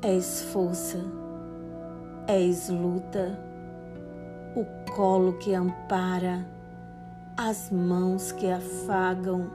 És 0.00 0.42
força, 0.52 0.98
és 2.28 2.68
luta, 2.68 3.36
o 4.54 4.64
colo 4.92 5.32
que 5.38 5.52
ampara, 5.52 6.46
as 7.36 7.68
mãos 7.72 8.30
que 8.30 8.48
afagam, 8.48 9.50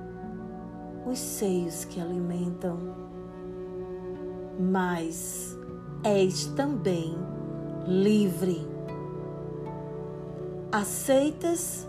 os 1.06 1.18
seios 1.18 1.86
que 1.86 2.02
alimentam. 2.02 2.78
Mas 4.60 5.58
és 6.04 6.46
também 6.48 7.16
livre. 7.88 8.68
Aceitas 10.74 11.88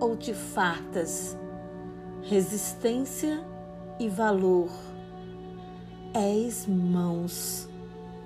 ou 0.00 0.16
te 0.16 0.34
fartas? 0.34 1.38
Resistência 2.22 3.40
e 4.00 4.08
valor. 4.08 4.68
És 6.12 6.66
mãos 6.66 7.72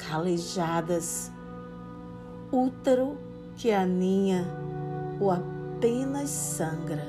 calejadas, 0.08 1.30
útero 2.50 3.18
que 3.56 3.70
aninha 3.70 4.46
ou 5.20 5.30
apenas 5.30 6.30
sangra. 6.30 7.06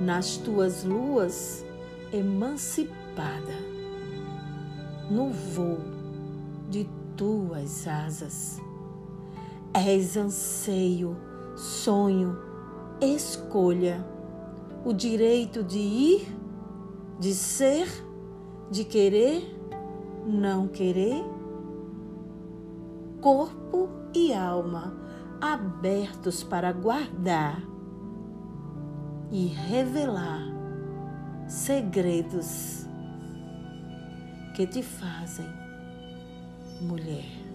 Nas 0.00 0.38
tuas 0.38 0.82
luas 0.82 1.64
emancipada, 2.12 3.54
no 5.10 5.30
voo 5.30 5.78
de 6.70 6.88
tuas 7.16 7.86
asas. 7.86 8.60
És 9.74 10.16
anseio, 10.16 11.16
sonho, 11.56 12.36
escolha, 13.00 14.04
o 14.84 14.92
direito 14.92 15.62
de 15.62 15.78
ir, 15.78 16.36
de 17.20 17.34
ser, 17.34 17.88
de 18.70 18.84
querer, 18.84 19.58
não 20.26 20.66
querer, 20.66 21.31
corpo 23.22 23.88
e 24.12 24.34
alma 24.34 24.92
abertos 25.40 26.42
para 26.42 26.72
guardar 26.72 27.62
e 29.30 29.46
revelar 29.46 30.42
segredos 31.46 32.86
que 34.54 34.66
te 34.66 34.82
fazem 34.82 35.48
mulher. 36.80 37.51